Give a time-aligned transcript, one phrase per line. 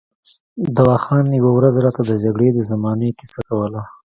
[0.77, 3.81] دوا خان یوه ورځ راته د جګړې د زمانې کیسه کوله.